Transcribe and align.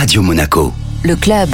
Radio 0.00 0.22
Monaco. 0.22 0.72
Le 1.04 1.14
club. 1.14 1.50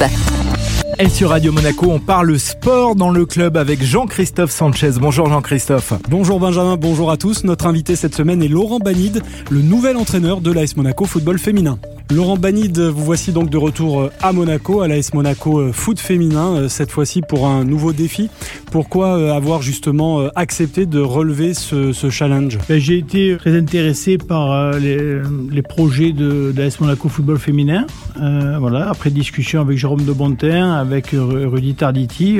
Et 0.99 1.09
sur 1.09 1.31
Radio 1.31 1.51
Monaco, 1.51 1.87
on 1.91 1.99
parle 1.99 2.39
sport 2.39 2.95
dans 2.95 3.09
le 3.09 3.25
club 3.25 3.57
avec 3.57 3.83
Jean-Christophe 3.83 4.51
Sanchez. 4.51 4.91
Bonjour 5.01 5.27
Jean-Christophe. 5.27 5.91
Bonjour 6.09 6.39
Benjamin, 6.39 6.77
bonjour 6.77 7.11
à 7.11 7.17
tous. 7.17 7.43
Notre 7.43 7.67
invité 7.67 7.97
cette 7.97 8.15
semaine 8.15 8.41
est 8.41 8.47
Laurent 8.47 8.79
Banide, 8.79 9.21
le 9.51 9.61
nouvel 9.61 9.97
entraîneur 9.97 10.39
de 10.39 10.53
l'AS 10.53 10.77
Monaco 10.77 11.03
football 11.03 11.39
féminin. 11.39 11.77
Laurent 12.09 12.37
Banide, 12.37 12.79
vous 12.79 13.03
voici 13.03 13.33
donc 13.33 13.49
de 13.49 13.57
retour 13.57 13.99
euh, 13.99 14.11
à 14.21 14.31
Monaco, 14.31 14.81
à 14.81 14.87
l'AS 14.87 15.13
Monaco 15.13 15.59
euh, 15.59 15.71
foot 15.73 15.99
féminin, 15.99 16.55
euh, 16.55 16.69
cette 16.69 16.89
fois-ci 16.89 17.21
pour 17.21 17.47
un 17.47 17.65
nouveau 17.65 17.91
défi. 17.91 18.29
Pourquoi 18.71 19.35
avoir 19.35 19.61
justement 19.61 20.27
accepté 20.35 20.85
de 20.85 20.99
relever 20.99 21.53
ce, 21.53 21.91
challenge? 22.09 22.59
Ben, 22.69 22.79
J'ai 22.79 22.97
été 22.97 23.35
très 23.37 23.57
intéressé 23.57 24.17
par 24.17 24.73
les, 24.73 25.61
projets 25.61 26.11
de, 26.11 26.53
l'AS 26.55 26.79
Monaco 26.79 27.09
football 27.09 27.39
féminin. 27.39 27.85
voilà, 28.15 28.89
après 28.89 29.09
discussion 29.09 29.61
avec 29.61 29.77
Jérôme 29.77 30.03
de 30.03 30.11
Bontin, 30.11 30.73
avec 30.73 31.11
Rudy 31.13 31.75
Tarditi, 31.75 32.39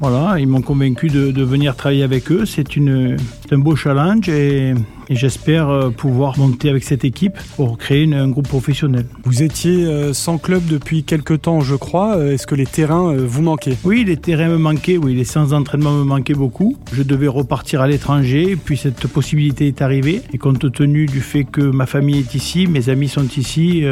voilà, 0.00 0.38
ils 0.38 0.46
m'ont 0.46 0.62
convaincu 0.62 1.08
de, 1.08 1.42
venir 1.42 1.74
travailler 1.74 2.02
avec 2.02 2.30
eux. 2.30 2.44
C'est 2.44 2.66
un 2.78 3.58
beau 3.58 3.76
challenge 3.76 4.28
et, 4.28 4.74
j'espère 5.14 5.68
euh, 5.68 5.90
pouvoir 5.90 6.38
monter 6.38 6.68
avec 6.68 6.84
cette 6.84 7.04
équipe 7.04 7.38
pour 7.56 7.78
créer 7.78 8.12
un 8.12 8.28
groupe 8.28 8.48
professionnel. 8.48 9.06
Vous 9.24 9.42
étiez 9.42 9.84
euh, 9.84 10.12
sans 10.12 10.38
club 10.38 10.66
depuis 10.66 11.04
quelques 11.04 11.42
temps, 11.42 11.60
je 11.60 11.74
crois. 11.76 12.16
Euh, 12.16 12.32
est-ce 12.32 12.46
que 12.46 12.54
les 12.54 12.66
terrains 12.66 13.14
vous 13.14 13.42
manquaient? 13.42 13.76
Oui, 13.84 14.04
les 14.04 14.16
terrains 14.16 14.48
me 14.48 14.58
manquaient. 14.58 14.96
Oui, 14.96 15.14
les 15.14 15.24
séances 15.24 15.50
d'entraînement 15.50 15.92
me 15.92 16.04
manquaient 16.04 16.34
beaucoup. 16.34 16.76
Je 16.92 17.02
devais 17.02 17.28
repartir 17.28 17.80
à 17.80 17.88
l'étranger, 17.88 18.56
puis 18.56 18.76
cette 18.76 19.06
possibilité 19.06 19.68
est 19.68 19.82
arrivée. 19.82 20.22
Et 20.32 20.38
compte 20.38 20.72
tenu 20.72 21.06
du 21.06 21.20
fait 21.20 21.44
que 21.44 21.60
ma 21.60 21.86
famille 21.86 22.18
est 22.18 22.34
ici, 22.34 22.66
mes 22.66 22.88
amis 22.88 23.08
sont 23.08 23.28
ici, 23.36 23.84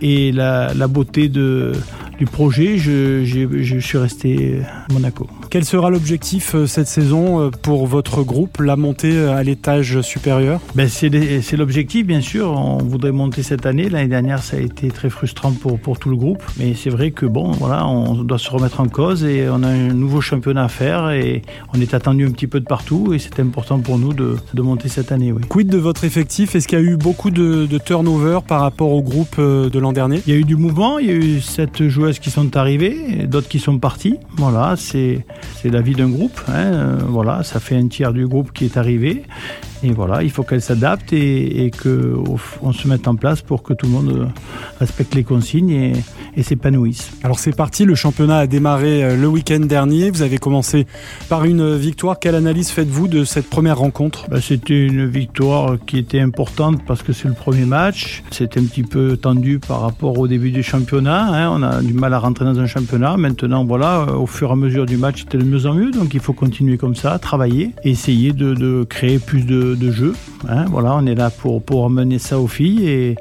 et 0.00 0.32
la, 0.32 0.72
la 0.74 0.86
beauté 0.88 1.28
de 1.28 1.72
du 2.18 2.24
projet, 2.24 2.78
je, 2.78 3.24
je, 3.24 3.78
suis 3.78 3.98
resté 3.98 4.60
à 4.88 4.92
Monaco. 4.92 5.26
Quel 5.50 5.64
sera 5.64 5.90
l'objectif 5.90 6.54
euh, 6.54 6.66
cette 6.66 6.86
saison 6.88 7.40
euh, 7.40 7.50
pour 7.50 7.86
votre 7.86 8.22
groupe, 8.22 8.58
la 8.60 8.76
montée 8.76 9.16
euh, 9.16 9.36
à 9.36 9.42
l'étage 9.42 10.00
supérieur? 10.00 10.60
Ben 10.74 10.88
C'est 10.88 11.56
l'objectif, 11.56 12.06
bien 12.06 12.20
sûr. 12.20 12.50
On 12.50 12.78
voudrait 12.78 13.12
monter 13.12 13.42
cette 13.42 13.66
année. 13.66 13.88
L'année 13.88 14.08
dernière, 14.08 14.42
ça 14.42 14.56
a 14.56 14.60
été 14.60 14.88
très 14.88 15.10
frustrant 15.10 15.52
pour, 15.52 15.78
pour 15.78 15.98
tout 15.98 16.08
le 16.08 16.16
groupe. 16.16 16.42
Mais 16.58 16.74
c'est 16.74 16.90
vrai 16.90 17.10
que 17.10 17.26
bon, 17.26 17.52
voilà, 17.52 17.86
on 17.86 18.14
doit 18.14 18.38
se 18.38 18.50
remettre 18.50 18.80
en 18.80 18.88
cause 18.88 19.24
et 19.24 19.48
on 19.50 19.62
a 19.62 19.68
un 19.68 19.92
nouveau 19.92 20.20
championnat 20.20 20.64
à 20.64 20.68
faire 20.68 21.10
et 21.10 21.42
on 21.74 21.80
est 21.80 21.92
attendu 21.92 22.26
un 22.26 22.30
petit 22.30 22.46
peu 22.46 22.60
de 22.60 22.66
partout 22.66 23.12
et 23.12 23.18
c'est 23.18 23.38
important 23.40 23.78
pour 23.80 23.98
nous 23.98 24.14
de, 24.14 24.36
de, 24.54 24.62
monter 24.62 24.88
cette 24.88 25.12
année. 25.12 25.32
Oui. 25.32 25.42
Quid 25.48 25.68
de 25.68 25.78
votre 25.78 26.04
effectif? 26.04 26.54
Est-ce 26.54 26.66
qu'il 26.66 26.78
y 26.78 26.82
a 26.82 26.84
eu 26.84 26.96
beaucoup 26.96 27.30
de, 27.30 27.66
de 27.66 27.78
turnover 27.78 28.40
par 28.46 28.60
rapport 28.60 28.90
au 28.90 29.02
groupe 29.02 29.38
de 29.38 29.78
l'an 29.78 29.92
dernier? 29.92 30.22
Il 30.26 30.32
y 30.32 30.36
a 30.36 30.40
eu 30.40 30.44
du 30.44 30.56
mouvement. 30.56 30.98
Il 30.98 31.06
y 31.06 31.10
a 31.10 31.14
eu 31.14 31.40
sept 31.40 31.86
joueurs 31.88 32.05
qui 32.12 32.30
sont 32.30 32.56
arrivés, 32.56 33.26
d'autres 33.26 33.48
qui 33.48 33.58
sont 33.58 33.78
partis. 33.78 34.18
Voilà, 34.36 34.74
c'est 34.76 35.24
la 35.64 35.80
vie 35.80 35.94
d'un 35.94 36.08
groupe. 36.08 36.40
Hein. 36.48 36.98
Voilà, 37.08 37.42
ça 37.42 37.60
fait 37.60 37.76
un 37.76 37.88
tiers 37.88 38.12
du 38.12 38.26
groupe 38.26 38.52
qui 38.52 38.64
est 38.64 38.76
arrivé. 38.76 39.22
Et 39.82 39.90
voilà, 39.92 40.22
il 40.22 40.30
faut 40.30 40.42
qu'elle 40.42 40.62
s'adapte 40.62 41.12
et, 41.12 41.66
et 41.66 41.70
qu'on 41.70 42.72
se 42.72 42.88
mette 42.88 43.06
en 43.08 43.14
place 43.14 43.42
pour 43.42 43.62
que 43.62 43.74
tout 43.74 43.86
le 43.86 43.92
monde 43.92 44.28
respecte 44.80 45.14
les 45.14 45.24
consignes 45.24 45.94
et 46.36 46.42
s'épanouisse. 46.42 47.10
Alors 47.22 47.38
c'est 47.38 47.54
parti, 47.54 47.84
le 47.84 47.94
championnat 47.94 48.38
a 48.38 48.46
démarré 48.46 49.02
euh, 49.02 49.16
le 49.16 49.26
week-end 49.26 49.60
dernier. 49.60 50.10
Vous 50.10 50.22
avez 50.22 50.38
commencé 50.38 50.86
par 51.28 51.44
une 51.44 51.76
victoire. 51.76 52.18
Quelle 52.18 52.34
analyse 52.34 52.70
faites-vous 52.70 53.08
de 53.08 53.24
cette 53.24 53.48
première 53.50 53.78
rencontre? 53.78 54.28
Bah, 54.28 54.40
C'était 54.40 54.86
une 54.86 55.06
victoire 55.06 55.76
qui 55.86 55.98
était 55.98 56.20
importante 56.20 56.84
parce 56.86 57.02
que 57.02 57.12
c'est 57.12 57.28
le 57.28 57.34
premier 57.34 57.64
match. 57.64 58.22
C'était 58.30 58.60
un 58.60 58.64
petit 58.64 58.82
peu 58.82 59.16
tendu 59.16 59.58
par 59.58 59.80
rapport 59.80 60.18
au 60.18 60.28
début 60.28 60.50
du 60.50 60.62
championnat. 60.62 61.26
Hein. 61.32 61.50
On 61.52 61.62
a 61.62 61.82
du 61.82 61.92
mal 61.92 62.14
à 62.14 62.18
rentrer 62.18 62.44
dans 62.44 62.58
un 62.58 62.66
championnat. 62.66 63.16
Maintenant, 63.16 63.64
voilà, 63.64 64.06
euh, 64.08 64.14
au 64.14 64.26
fur 64.26 64.50
et 64.50 64.52
à 64.52 64.56
mesure 64.56 64.86
du 64.86 64.96
match, 64.96 65.20
c'était 65.20 65.38
de 65.38 65.44
mieux 65.44 65.66
en 65.66 65.74
mieux. 65.74 65.90
Donc 65.90 66.14
il 66.14 66.20
faut 66.20 66.32
continuer 66.32 66.76
comme 66.76 66.94
ça, 66.94 67.18
travailler, 67.18 67.72
essayer 67.84 68.32
de, 68.32 68.54
de 68.54 68.84
créer 68.88 69.18
plus 69.18 69.44
de 69.44 69.56
de, 69.74 69.90
jeu. 69.90 70.14
Hein. 70.48 70.66
voilà, 70.68 70.94
on 70.94 71.06
est 71.06 71.14
là 71.14 71.30
pour, 71.30 71.62
pour 71.62 71.86
amener 71.86 72.18
ça 72.18 72.38
aux 72.38 72.46
filles 72.46 72.88
et, 72.88 73.16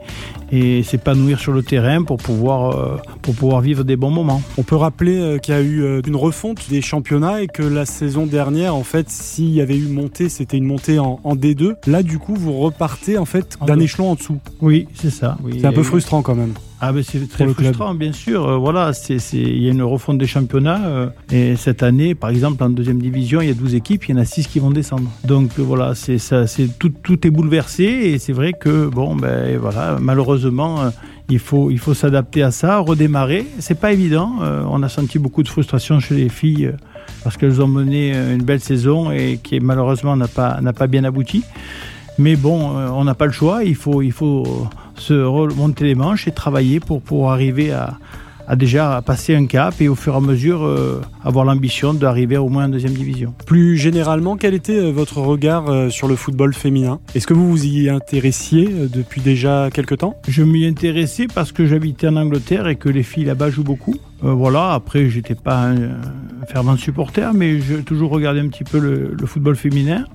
et 0.52 0.84
s'épanouir 0.84 1.40
sur 1.40 1.54
le 1.54 1.64
terrain 1.64 2.04
pour 2.04 2.18
pouvoir, 2.18 2.76
euh, 2.78 2.98
pour 3.22 3.36
pouvoir 3.36 3.62
vivre 3.62 3.84
des 3.84 3.96
bons 3.96 4.12
moments. 4.12 4.42
On 4.58 4.64
peut 4.64 4.76
rappeler 4.76 5.18
euh, 5.18 5.38
qu'il 5.38 5.54
y 5.54 5.58
a 5.58 5.62
eu 5.62 5.82
euh, 5.82 6.02
une 6.06 6.16
refonte 6.16 6.70
des 6.70 6.82
championnats 6.82 7.42
et 7.42 7.48
que 7.48 7.64
la 7.64 7.86
saison 7.86 8.26
dernière, 8.26 8.76
en 8.76 8.84
fait, 8.84 9.10
s'il 9.10 9.50
y 9.50 9.62
avait 9.62 9.78
eu 9.78 9.88
montée, 9.88 10.30
c'était 10.30 10.58
une 10.58 10.66
montée 10.66 11.00
en, 11.00 11.20
D2. 11.36 11.76
Là, 11.88 12.04
du 12.04 12.20
coup, 12.20 12.36
vous 12.36 12.54
repartez 12.60 13.18
en 13.18 13.26
fait 13.26 13.58
d'un 13.66 13.80
échelon 13.80 14.12
en 14.12 14.16
dessous. 14.16 14.40
Oui, 14.62 14.88
c'est 14.94 15.10
ça. 15.10 15.38
c'est 15.52 15.66
un 15.66 15.74
peu 15.74 15.84
frustrant 15.84 16.22
quand 16.22 16.36
même. 16.36 16.54
Ah 16.82 16.92
ben 16.92 17.04
c'est 17.04 17.28
très 17.30 17.48
frustrant, 17.48 17.96
bien 17.96 18.12
sûr. 18.12 18.60
voilà, 18.60 18.92
c'est 18.94 19.18
il 19.34 19.64
y 19.64 19.70
a 19.70 19.72
une 19.72 19.82
refonte 19.82 20.18
des 20.18 20.28
championnats 20.28 21.12
et 21.32 21.56
cette 21.56 21.84
année, 21.84 22.16
par 22.16 22.30
exemple, 22.30 22.62
en 22.64 22.70
deuxième 22.70 23.02
division, 23.02 23.42
il 23.42 23.48
y 23.48 23.52
a 23.52 23.54
12 23.54 23.76
équipes, 23.76 24.06
il 24.06 24.12
y 24.12 24.18
en 24.18 24.22
a 24.22 24.26
6 24.26 24.48
qui 24.48 24.60
vont 24.60 24.72
descendre. 24.72 25.10
Donc 25.24 25.58
voilà, 25.58 25.96
c'est 25.96 26.18
ça, 26.18 26.48
c'est 26.48 26.68
tout, 26.78 26.90
tout 26.90 27.26
est 27.26 27.30
bouleversé 27.30 27.84
et 27.84 28.20
c'est 28.20 28.34
vrai 28.34 28.54
que 28.54 28.88
bon 28.88 29.16
ben 29.16 29.58
voilà, 29.58 29.98
malheureusement 30.00 30.82
euh, 30.82 30.90
il 31.30 31.40
faut, 31.40 31.72
il 31.72 31.80
faut 31.80 31.94
s'adapter 31.94 32.44
à 32.44 32.52
ça, 32.52 32.80
redémarrer. 32.80 33.48
C'est 33.60 33.80
pas 33.80 33.92
évident. 33.92 34.36
Euh, 34.42 34.64
on 34.70 34.84
a 34.84 34.90
senti 34.90 35.20
beaucoup 35.20 35.44
de 35.44 35.48
frustration 35.48 36.00
chez 36.00 36.16
les 36.16 36.30
filles 36.30 36.68
euh, 36.68 36.78
parce 37.24 37.38
qu'elles 37.38 37.62
ont 37.62 37.68
mené 37.68 38.12
une 38.12 38.44
belle 38.44 38.60
saison 38.60 39.12
et 39.12 39.40
qui 39.42 39.60
malheureusement 39.60 40.16
n'a 40.16 40.28
pas, 40.28 40.60
n'a 40.62 40.74
pas 40.74 40.88
bien 40.88 41.04
abouti. 41.04 41.44
Mais 42.18 42.36
bon, 42.36 42.70
on 42.70 43.04
n'a 43.04 43.14
pas 43.14 43.26
le 43.26 43.32
choix. 43.32 43.64
Il 43.64 43.76
faut, 43.76 44.02
il 44.02 44.12
faut 44.12 44.70
se 44.96 45.14
remonter 45.14 45.84
les 45.84 45.96
manches 45.96 46.28
et 46.28 46.32
travailler 46.32 46.80
pour, 46.80 47.02
pour 47.02 47.32
arriver 47.32 47.74
à, 47.74 47.98
a 48.48 48.56
déjà 48.56 49.02
passé 49.06 49.36
un 49.36 49.46
cap 49.46 49.76
et 49.82 49.88
au 49.88 49.96
fur 49.96 50.14
et 50.14 50.18
à 50.18 50.20
mesure 50.20 50.64
euh, 50.64 51.02
avoir 51.24 51.46
l'ambition 51.46 51.94
d'arriver 51.94 52.38
au 52.38 52.50
moins 52.50 52.66
en 52.66 52.70
deuxième 52.70 52.94
division. 52.94 53.34
Plus 53.46 53.78
généralement, 53.78 54.38
quel 54.38 54.54
était 54.54 54.78
euh, 54.78 54.92
votre 54.92 55.18
regard 55.18 55.70
euh, 55.70 55.90
sur 55.90 56.08
le 56.08 56.16
football 56.16 56.54
féminin? 56.54 57.00
Est-ce 57.16 57.28
que 57.28 57.34
vous 57.34 57.50
vous 57.50 57.66
y 57.66 57.90
intéressiez 57.90 58.70
depuis 58.94 59.22
déjà 59.22 59.70
quelques 59.74 60.00
temps? 60.00 60.16
Je 60.28 60.44
m'y 60.44 60.66
intéressais 60.66 61.28
parce 61.34 61.52
que 61.52 61.66
j'habitais 61.66 62.08
en 62.08 62.16
Angleterre 62.18 62.68
et 62.68 62.76
que 62.76 62.90
les 62.90 63.04
filles 63.04 63.26
là-bas 63.26 63.50
jouent 63.50 63.64
beaucoup. 63.64 63.96
voilà, 64.22 64.74
après 64.74 65.10
j'étais 65.10 65.36
pas 65.36 65.70
un, 65.70 66.00
fervent 66.48 66.78
supporter, 66.78 67.34
mais 67.34 67.60
j'ai 67.60 67.84
toujours 67.84 68.12
regardé 68.12 68.40
un 68.40 68.48
petit 68.48 68.64
peu 68.64 68.80
le, 68.80 69.16
le 69.20 69.26
football 69.26 69.56
féminin. 69.56 70.06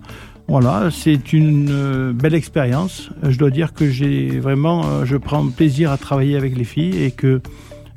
Voilà, 0.49 0.89
c'est 0.91 1.33
une 1.33 2.13
belle 2.13 2.35
expérience. 2.35 3.11
Je 3.23 3.39
dois 3.39 3.51
dire 3.51 3.73
que 3.73 3.89
j'ai 3.89 4.41
vraiment, 4.41 5.05
je 5.05 5.17
prends 5.17 5.47
plaisir 5.47 5.93
à 5.93 5.97
travailler 5.97 6.37
avec 6.37 6.57
les 6.57 6.65
filles 6.65 7.05
et 7.05 7.13
que 7.13 7.41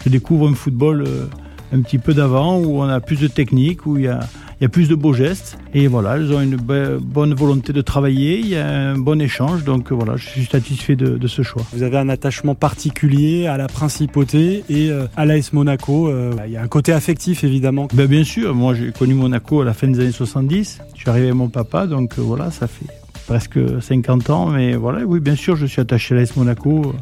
je 0.06 0.10
découvre 0.10 0.48
un 0.50 0.54
football 0.54 1.04
euh, 1.08 1.26
un 1.74 1.82
petit 1.82 1.98
peu 1.98 2.14
d'avant 2.14 2.60
où 2.60 2.82
on 2.82 2.90
a 2.90 3.00
plus 3.00 3.20
de 3.20 3.28
technique, 3.28 3.86
où 3.86 3.98
il 3.98 4.04
y 4.04 4.08
a, 4.08 4.20
il 4.60 4.64
y 4.64 4.66
a 4.66 4.70
plus 4.70 4.88
de 4.88 4.96
beaux 4.96 5.14
gestes. 5.14 5.58
Et 5.74 5.88
voilà, 5.88 6.16
elles 6.16 6.32
ont 6.32 6.42
une 6.42 6.56
bonne 6.56 7.34
volonté 7.34 7.74
de 7.74 7.82
travailler, 7.82 8.40
il 8.40 8.48
y 8.48 8.56
a 8.56 8.68
un 8.68 8.98
bon 8.98 9.20
échange. 9.20 9.64
Donc 9.64 9.92
voilà, 9.92 10.16
je 10.16 10.28
suis 10.28 10.46
satisfait 10.46 10.96
de, 10.96 11.28
ce 11.28 11.42
choix. 11.42 11.64
Vous 11.74 11.84
avez 11.84 11.98
un 11.98 12.10
attachement 12.10 12.54
particulier 12.54 13.48
à 13.48 13.58
la 13.58 13.68
principauté 13.68 14.64
et 14.70 14.90
euh, 14.90 15.08
à 15.18 15.26
l'AS 15.26 15.52
Monaco. 15.54 16.08
Euh, 16.08 16.34
il 16.46 16.52
y 16.52 16.58
a 16.58 16.62
un 16.62 16.68
côté 16.68 16.94
affectif 16.94 17.44
évidemment. 17.44 17.88
Ben, 17.94 18.06
bien 18.06 18.24
sûr, 18.24 18.54
moi 18.54 18.76
j'ai 18.76 18.92
connu 18.92 19.16
Monaco 19.16 19.62
à 19.62 19.66
la 19.66 19.74
fin 19.74 19.88
des 19.88 20.00
années 20.00 20.12
70. 20.12 20.80
Je 20.94 21.00
suis 21.00 21.10
arrivé 21.10 21.28
avec 21.28 21.38
mon 21.38 21.50
papa, 21.50 21.88
donc 21.88 22.18
voilà, 22.18 22.52
ça 22.52 22.68
fait 22.68 22.86
presque 23.26 23.60
50 23.82 24.30
ans. 24.30 24.48
Mais 24.48 24.76
voilà, 24.76 25.04
oui, 25.06 25.20
bien 25.20 25.36
sûr, 25.36 25.56
je 25.56 25.66
suis 25.66 25.82
attaché 25.82 26.14
à 26.14 26.20
l'AS 26.20 26.36
Monaco. 26.36 26.94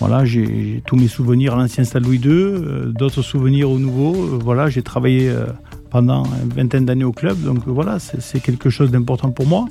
Voilà, 0.00 0.24
j'ai 0.24 0.82
tous 0.86 0.96
mes 0.96 1.08
souvenirs 1.08 1.52
à 1.52 1.56
l'ancien 1.58 1.84
Stade 1.84 2.06
Louis 2.06 2.16
II, 2.16 2.30
euh, 2.30 2.86
d'autres 2.86 3.20
souvenirs 3.20 3.70
au 3.70 3.78
nouveau. 3.78 4.14
Euh, 4.14 4.38
voilà, 4.42 4.70
j'ai 4.70 4.80
travaillé 4.80 5.28
euh, 5.28 5.44
pendant 5.90 6.24
une 6.42 6.48
vingtaine 6.48 6.86
d'années 6.86 7.04
au 7.04 7.12
club, 7.12 7.38
donc 7.42 7.58
voilà, 7.66 7.98
c'est 7.98 8.40
quelque 8.40 8.70
chose 8.70 8.90
d'important 8.90 9.30
pour 9.30 9.46
moi. 9.46 9.66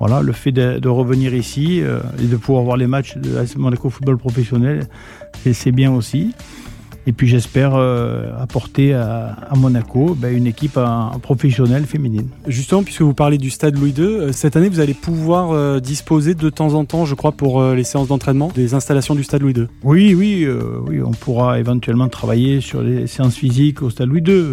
Voilà, 0.00 0.20
le 0.20 0.32
fait 0.32 0.50
de, 0.50 0.88
revenir 0.88 1.32
ici 1.32 1.78
et 1.78 2.26
de 2.26 2.36
pouvoir 2.36 2.64
voir 2.64 2.76
les 2.76 2.88
matchs 2.88 3.16
de 3.16 3.38
Monaco 3.56 3.88
Football 3.88 4.18
Professionnel, 4.18 4.88
c'est 5.52 5.70
bien 5.70 5.92
aussi. 5.92 6.34
Et 7.06 7.12
puis 7.12 7.26
j'espère 7.26 7.74
euh, 7.74 8.30
apporter 8.38 8.94
à, 8.94 9.36
Monaco 9.56 10.16
ben, 10.16 10.34
une 10.34 10.46
équipe 10.46 10.78
professionnelle 11.22 11.84
féminine. 11.84 12.28
Justement, 12.46 12.82
puisque 12.84 13.02
vous 13.02 13.14
parlez 13.14 13.38
du 13.38 13.50
stade 13.50 13.76
Louis 13.76 13.94
II, 13.96 14.04
euh, 14.04 14.32
cette 14.32 14.56
année 14.56 14.68
vous 14.68 14.80
allez 14.80 14.94
pouvoir 14.94 15.50
euh, 15.50 15.80
disposer 15.80 16.34
de 16.34 16.48
temps 16.48 16.74
en 16.74 16.84
temps, 16.84 17.04
je 17.04 17.14
crois, 17.14 17.32
pour 17.32 17.62
les 17.62 17.84
séances 17.84 18.08
d'entraînement, 18.08 18.52
des 18.54 18.74
installations 18.74 19.14
du 19.14 19.24
stade 19.24 19.42
Louis 19.42 19.52
II. 19.52 19.66
Oui, 19.82 20.14
oui, 20.14 20.46
oui, 20.86 21.02
on 21.02 21.10
pourra 21.10 21.58
éventuellement 21.58 22.08
travailler 22.08 22.60
sur 22.60 22.82
les 22.82 23.06
séances 23.06 23.34
physiques 23.34 23.82
au 23.82 23.90
stade 23.90 24.08
Louis 24.08 24.22
II. 24.24 24.44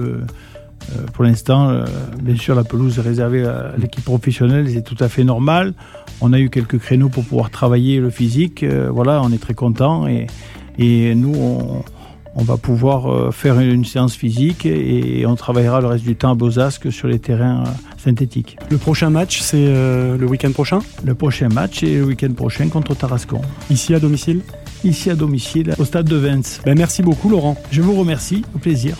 pour 1.13 1.23
l'instant, 1.23 1.83
bien 2.21 2.35
sûr, 2.35 2.56
la 2.56 2.63
pelouse 2.63 2.97
est 2.97 3.01
réservée 3.01 3.45
à 3.45 3.73
l'équipe 3.77 4.03
professionnelle, 4.03 4.69
c'est 4.69 4.81
tout 4.83 4.97
à 5.00 5.09
fait 5.09 5.23
normal. 5.23 5.73
On 6.21 6.33
a 6.33 6.39
eu 6.39 6.50
quelques 6.50 6.79
créneaux 6.79 7.09
pour 7.09 7.23
pouvoir 7.25 7.50
travailler 7.51 8.00
le 8.00 8.09
physique. 8.09 8.65
voilà, 8.65 9.21
on 9.23 9.31
est 9.31 9.41
très 9.41 9.53
content 9.53 10.07
et, 10.07 10.27
et 10.77 11.13
nous, 11.15 11.33
on 11.35 11.83
on 12.35 12.43
va 12.43 12.57
pouvoir 12.57 13.11
euh, 13.11 13.31
faire 13.31 13.59
une 13.59 13.85
séance 13.85 14.15
physique 14.15 14.65
et 14.65 15.25
on 15.25 15.35
travaillera 15.35 15.81
le 15.81 15.87
reste 15.87 16.03
du 16.03 16.15
temps 16.15 16.31
à 16.31 16.35
Bozasque 16.35 16.91
sur 16.91 17.07
les 17.07 17.19
terrains 17.19 17.63
euh, 17.65 17.69
synthétiques. 17.97 18.57
Le 18.69 18.77
prochain 18.77 19.09
match, 19.09 19.41
c'est 19.41 19.57
euh, 19.57 20.17
le 20.17 20.27
week-end 20.27 20.51
prochain? 20.51 20.79
Le 21.03 21.15
prochain 21.15 21.49
match 21.49 21.83
est 21.83 21.97
le 21.97 22.05
week-end 22.05 22.33
prochain 22.33 22.67
contre 22.69 22.95
Tarascon. 22.95 23.41
Ici 23.69 23.93
à 23.95 23.99
domicile? 23.99 24.41
Ici 24.83 25.09
à 25.09 25.15
domicile 25.15 25.73
au 25.77 25.85
stade 25.85 26.07
de 26.07 26.15
Vence. 26.15 26.61
Ben 26.65 26.77
merci 26.77 27.01
beaucoup 27.01 27.29
Laurent. 27.29 27.57
Je 27.71 27.81
vous 27.81 27.95
remercie, 27.95 28.43
au 28.55 28.59
plaisir. 28.59 28.95